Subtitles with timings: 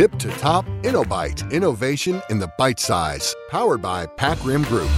[0.00, 4.92] Tip to top InnoBite innovation in the bite size powered by Pac Rim Group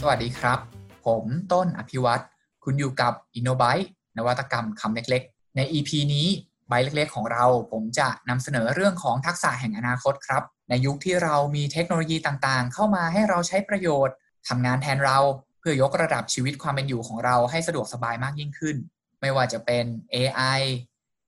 [0.00, 0.58] สวัสดีครับ
[1.06, 2.22] ผมต้นอภิวัตร
[2.64, 3.86] คุณอยู่กับ InnoBite
[4.18, 6.26] นวัตกรรมคำเล็กๆ ใน EP นี้
[6.68, 14.14] ใบเล็กๆ ของเราผมจะนำเสนอเรื่องของทักษะแห่งอนาคตครับ ในยุคที่เรามีเทคโนโลยีต่างๆ เข้ามาให้เราใช้ประโยชน์
[14.48, 15.18] ทำงานแทนเรา
[15.58, 18.76] เพื่อยกระดับชีวิตความเป็นอยู่ของเราให้สะดวกสบายมากยิ่งขึ้น
[19.20, 19.84] ไม่ว่าจะเป็น
[20.14, 20.60] AI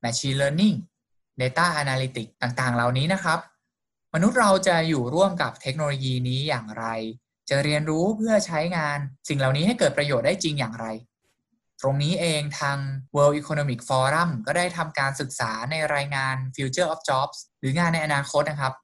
[0.04, 0.76] Machine Learning
[1.40, 3.38] Data Analytics ต่างๆ เหล่านี้นะครับ
[4.14, 6.86] มนุษย์เราจะอยู่ร่วมกับเทคโนโลยีนี้อย่างไร
[7.50, 10.86] จะเรียนรู้เพื่อใช้งานสิ่งเหล่านี้ให้เกิดประโยชน์ได้จริงอย่างไร
[11.80, 12.78] ตรงนี้เองทาง
[13.14, 18.74] World Economic Forum ก็ได้ทำการศึกษาในรายงาน Future of Jobs หรืองานในอนาคตนะครับ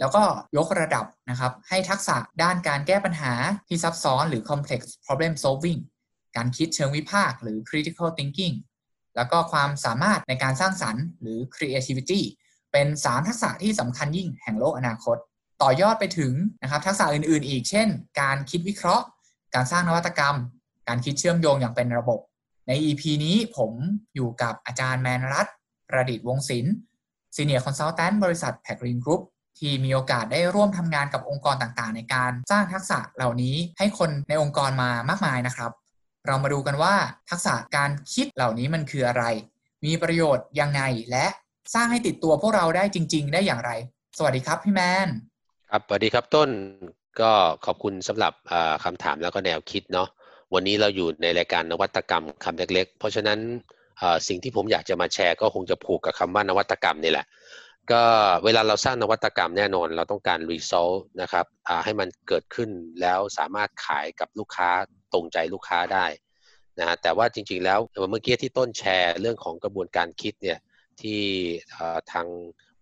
[0.00, 0.22] แล้วก็
[0.56, 3.32] ยกระดับนะครับ ให้ทักษะด้านการแก้ปัญหา
[3.68, 5.80] ที่ซับซ้อนหรือ complex problem solving
[6.36, 8.54] การคิดเชิงวิพากษ์หรือ critical thinking
[9.18, 12.20] แล้วก็ความสามารถในการสร้างสรรค์หรือ creativity
[12.72, 15.16] เป็น 3 ทักษะที่สำคัญยิ่งแห่งโลกอนาคต
[15.62, 17.88] ต่อยอดไปถึงนะครับทักษะอื่นๆ อีกเช่น
[18.20, 19.04] การคิดวิเคราะห์
[19.54, 20.36] การสร้างนวัตกรรม
[20.88, 22.20] การคิดเชื่อมโยงอย่างเป็นระบบ
[22.68, 23.72] ใน EP นี้ผม
[24.14, 25.46] อยู่กับอาจารย์แมนรัต
[25.88, 26.74] ประดิษฐ์วงศิลป์
[27.36, 29.22] Senior Consultant บริษัท p a c r i n Group
[29.58, 35.72] ที่มีโอกาสได้ร่วมทำงานกับองค์กรต่างๆ ในการสร้างทักษะเหล่านี้ให้คนในองค์กรมามากมายนะครับ
[36.26, 36.94] เรามาดูกันว่า
[37.30, 39.24] ทักษะการคิดเหล่านี้มันคืออะไร
[39.84, 41.26] มีประโยชน์ยังไง และ
[41.74, 43.70] สร้างให้ติดตัวพวกเราได้จริง ๆ ได้อย่างไร
[44.18, 45.08] สวัสดีครับพี่แมน
[45.70, 46.48] ครับ สวัสดีครับต้น
[47.20, 47.30] ก็
[47.66, 48.32] ขอบคุณสำหรับ
[48.84, 50.08] คำถามแล้วก็แนวคิดเนาะ
[50.54, 53.38] วันนี้เราอยู่ในรายการนวัตกรรมคำเล็ก ๆ เพราะฉะนั้น
[54.28, 57.26] สิ่งที่ผมอยากจะมาแชร์ก็คงจะผูกกับคำว่านวัตกรรมนี่แหละ
[57.92, 58.02] ก็
[58.44, 61.46] เวลาเราสร้างนวัตกรรมแน่นอน เราต้องการ result นะครับ
[61.84, 64.70] ให้มันเกิดขึ้นแล้วสามารถขายกับลูกค้า
[65.12, 66.06] ตรงใจลูกค้าได้
[66.78, 67.78] นะแต่ว่าจริงๆแล้ว
[68.10, 70.58] เมื่อกี้ที่ต้นแชร์เรื่องของกระบวนการคิดเนี่ย
[71.00, 71.20] ที่
[72.12, 72.26] ทาง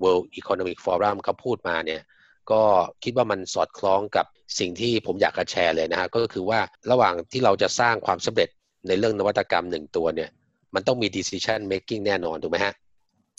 [0.03, 2.03] World Economic Forum เขาพูดมาเนี่ย
[2.51, 2.63] ก็
[3.05, 4.27] คิดว่ามันสอดคล้องกับ
[4.59, 8.49] สิ่งที่ผมอยากจะแชร์เลยนะฮะก็คือว่าระหว่างที่เราจะสร้างความสำเร็จ
[8.89, 10.31] ในเรื่องนวัตกรรมหนึ่งตัวเนี่ย
[10.75, 12.75] มันต้องมี decision making แน่นอนถูกไหมฮะ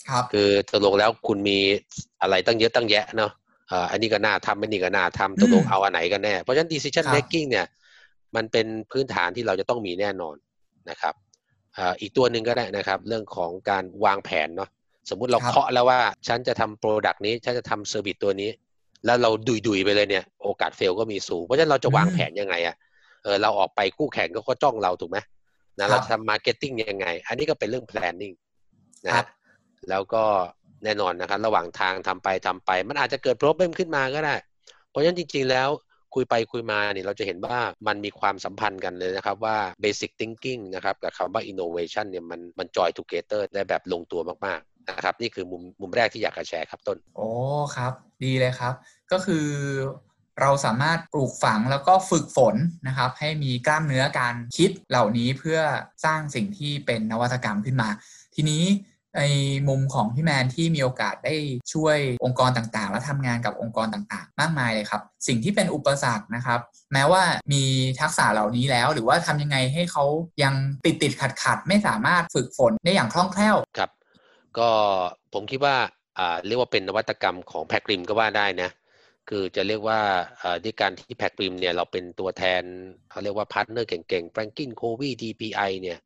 [0.08, 1.58] ครับคือตกลงแล้วคุณมี
[2.22, 3.32] อะไรตั้งเยอะตั้งแยะเนาะ
[3.90, 7.66] อันนี้ก็น่าทำไม่นี่ก็น่าทำตกลงเอาอันไหนกันแน่ เพราะฉะนั้น decision making เนี่ย
[8.36, 10.36] มันเป็นพื้นฐานที่เราจะต้องมีแน่นอน
[10.90, 11.14] นะครับ
[12.00, 14.70] อีกตัวหนึ่งก็ได้นะครับ เรื่องของการวางแผนเนาะ
[15.10, 15.98] สมมุติเราเคาะแล้วว่า
[16.28, 18.50] ฉันจะทำ product นี้ฉันจะทำ service ตัวนี้
[19.06, 22.76] แล้วเราดุ่ยดุ่ยไปเลยเนี่ย โอกาส fail ก็มีสูง เพราะฉะนั้นเราจะวางแผนยังไงอะ
[23.24, 25.18] เออเราออกไปคู่แข่งก็จ้องเราถูกไหม
[25.78, 28.34] นะเราทำ marketing ยังไง อันนี้ก็เป็นเรื่อง planning
[29.06, 29.12] นะ
[29.90, 30.24] แล้วก็
[30.84, 34.34] แน่นอนนะครับ ระหว่างทางทำไปทำไป มันอาจจะเกิด problem ขึ้นมาก็ได้
[34.90, 35.68] เพราะฉะนั้นจริง ๆ แล้ว
[36.14, 47.28] คุยไปคุยมาเนี่ยเราจะเห็นว่ามันมีความสัมพันธ์กันเลยนะครับว่า basic thinking นะครับกับคำว่า innovation เนี่ยมันมัน joy together ได้แบบลงตัวมากๆนะครับนี่คือมุมมุมแรกที่อยากจะแชร์ครับต้นโอ้
[47.76, 47.92] ครับ
[48.24, 48.74] ดีเลยครับ
[49.12, 49.46] ก็คือ
[50.40, 52.56] เราสามารถปลูกฝังแล้วก็ฝึกฝน
[52.88, 55.58] นะครับ ให้มีกล้ามเนื้อการคิดเหล่านี้เพื่อ
[56.04, 57.88] สร้างสิ่งที่เป็นนวัตกรรมขึ้นมา
[58.34, 58.62] ทีนี้
[59.16, 59.22] ใน
[59.68, 61.34] มุมของพี่แมนที่มีโอกาสได้
[61.72, 66.60] ช่วยองค์กรต่างๆ และทำงานกับองค์กรต่างๆ มากมายเลยครับ สิ่งที่เป็นอุปสรรคนะครับ
[66.92, 67.62] แม้ว่ามี
[68.00, 70.04] ทักษะเหล่านี้แล้ว หรือว่าทำยังไงให้เขา
[70.42, 70.54] ยัง
[70.84, 73.90] ติดติดขัดขัดไม่สามารถฝึกฝนได้อย่างคล่องแคล่วครับ
[74.58, 74.70] ก็
[75.34, 75.76] ผมคิดว่า
[76.18, 78.70] อ่าเรียกว่าเป็นนวัตกรรมของแพคริมก็ว่าได้นะ
[79.28, 80.00] คือจะเรียกว่า
[80.64, 82.62] ด้วยการที่แพคริมเนี่ยเราเป็นตัวแทน
[83.10, 85.98] เขาเรียกว่า partner เก่งๆ FranklinCovey DPI เนี่ย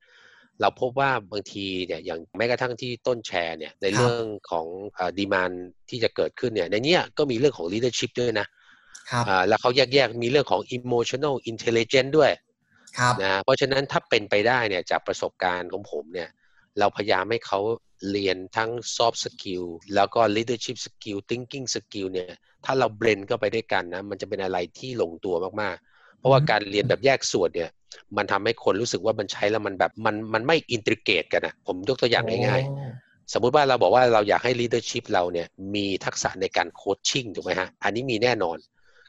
[0.63, 4.67] เราพบว่าบางทีเนี่ยอย่างแม้กระทั่งที่ต้นแชร์เนี่ยในเรื่องของ
[5.19, 5.51] demand
[5.91, 8.47] ที่จะเกิดขึ้นเนี่ยในนี้ก็มีเรื่องของ leadership ด้วยนะ
[9.49, 12.33] แล้วเขาแยกๆมีเรื่องของ emotional intelligence ด้วย
[13.23, 16.29] นะเพราะฉะนั้นถ้าเป็นไปได้เนี่ยจากประสบการณ์ของผมเนี่ย
[16.79, 17.61] เราพยายามให้เขา
[18.11, 19.65] เรียนทั้ง soft skill
[19.95, 22.27] แล้วก็ leadership skill thinking skill เนี่ย
[22.65, 27.71] ถ้าเรา blend ก็ไปด้วยกันนะมันจะเป็นอะไรที่ลงตัวมากๆ เพราะว่าการเรียนแบบแยกส่วนเนี่ย
[28.17, 38.57] มันทำให้คนรู้สึกว่ามันใช้แล้วมันแบบมันมันไม่ integrate กันนะผมยกตัวอย่างง่ายๆ สมมุติว่าเราบอกว่าเราอยากให้ leadership เราเนี่ยมีทักษะในการ coaching ถูกไหมฮะ อันนี้มีแน่นอน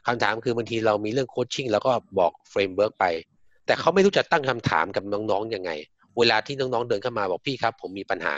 [0.06, 3.04] คำถามคือบางทีเรามีเรื่อง coaching แล้วก็บอก framework ไป
[3.66, 5.70] แต่เขาไม่รู้จะตั้งคำถามกับน้องๆยังไง
[6.18, 8.34] เวลาที่น้องๆเดินเข้ามาบอกพี่ครับ ผมมีปัญหา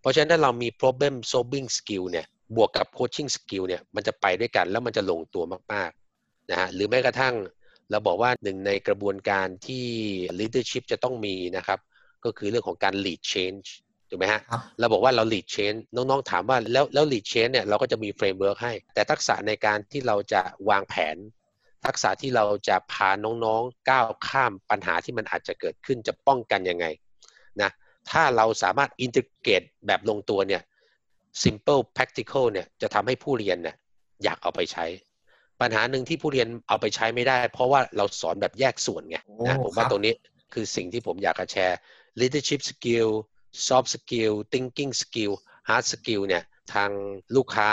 [0.00, 7.34] เพราะฉะนั้นถ้าเรามี problem solving skill เนี่ยบวกกับ coaching skill เนี่ยมันจะไปด้วยกันแล้วมันจะลงตัวมากๆนะฮะหรือแม้กระทั่ง
[7.90, 9.86] เราบอกว่าหนึ่งในกระบวนการที่
[10.38, 11.78] leadership จะต้องมีนะครับ
[12.24, 13.68] ก็คือเรื่องของการ lead change
[14.08, 14.40] ถูกไหมฮะ
[14.78, 21.16] เราบอกว่าเรา lead change น้องๆถามว่าแล้วแล้ว lead change เนี่ยเราก็จะมี framework ให้ แต่ทักษะในการที่เราจะวางแผน
[21.86, 26.86] ทักษะที่เราจะพาน้องๆก้าวข้ามปัญหาที่มันอาจจะเกิดขึ้นจะป้องกันยังไง
[27.62, 27.70] นะ
[28.10, 30.62] ถ้าเราสามารถ integrate แบบลงตัวเนี่ย
[31.42, 33.76] simple practical เนี่ยจะทำให้ผู้เรียนเนี่ย
[34.24, 34.84] อยากเอาไปใช้
[35.60, 40.14] ปัญหาหนึ่งที่ผู้เรียนเอาไปใช้ไม่ได้ เพราะว่าเราสอนแบบแยกส่วนไงนะผมว่าตรงนี้
[40.52, 41.78] คือสิ่งที่ผมอยากจะแชร์
[42.20, 43.08] leadership skill
[43.66, 45.32] soft skill thinking skill
[45.68, 46.42] hard skill เนี่ย
[46.74, 46.90] ทาง
[47.36, 47.70] ลูกค้า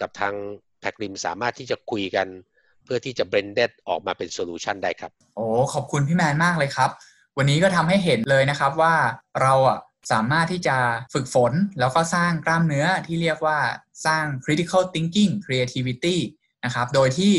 [0.00, 0.34] กับทาง
[0.80, 2.26] PacRim สามารถที่จะคุยกัน
[2.84, 6.90] เพื่อที่จะ blended ออกมาเป็น solution ได้ครับ โอ้ขอบคุณพี่แมนมากเลยครับ
[7.38, 8.94] วันนี้ก็ทำให้เห็นเลยนะครับว่า
[9.42, 9.78] เราอะ
[10.12, 10.76] สามารถที่จะ
[11.14, 13.58] ฝึกฝนแล้วก็สร้างกล้ามเนื้อที่เรียกว่า
[14.06, 16.16] สร้าง critical thinking creativity
[16.64, 17.32] นะครับ โดยที่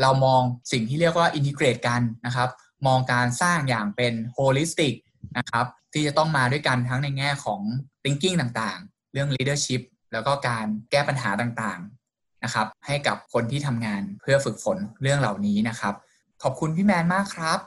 [0.00, 2.48] เรามองสิ่งที่เรียกว่า integrate กันนะครับ
[2.86, 4.94] มองการสร้างอย่างเป็น holistic
[5.38, 7.60] นะครับ ที่จะต้องมาด้วยกันทั้งในแง่ของ
[8.02, 9.82] thinking ต่างๆ เรื่อง leadership
[10.12, 15.94] แล้วก็การแก้ปัญหาต่างๆนะครับ ให้กับคนที่ทำงานเพื่อฝึกฝนเรื่องเหล่านี้นะครับ
[16.42, 17.58] ขอบคุณพี่แมนมากครับ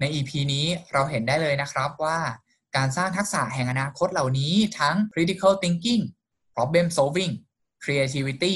[0.00, 2.18] ใน EP นี้เราเห็นได้เลยนะครับว่า
[2.76, 6.02] การสร้างทักษะแห่งอนาคตเหล่านี้ทั้ง critical thinking
[6.54, 7.32] problem solving
[7.84, 8.54] creativity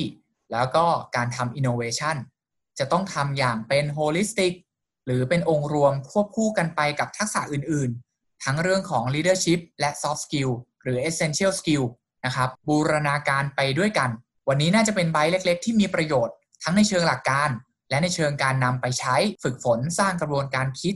[0.53, 0.85] แล้วก็
[1.17, 2.17] การทำ innovation
[2.79, 4.53] จะต้องทำอย่างเป็น holistic
[5.07, 10.51] หรือเป็นองค์รวมควบคู่กันไปกับทักษะอื่นๆ ทั้งเรื่องของ leadership และ soft skill
[10.83, 11.85] หรือ essential skill
[12.25, 14.11] นะครับบูรณาการไปด้วยกัน
[14.49, 17.51] วันนี้น่าจะเป็นใบเล็ก ๆ ที่มีประโยชน์ทั้งในเชิงหลักการ
[17.91, 20.95] และในเชิงการนำไปใช้ฝึกฝนสร้างกระบวนการคิด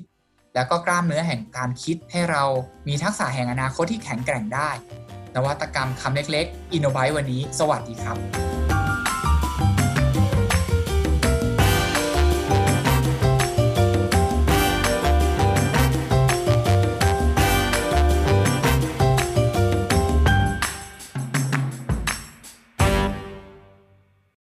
[0.55, 2.45] แล้วก็กล้ามเนื้อแห่งการคิดให้เรา
[2.89, 4.71] มีทักษะแห่งอนาคตที่แข็งแกร่งได้
[5.37, 8.60] นวัตกรรมคำเล็กๆ Innobite วันนี้ สวัสดีครับ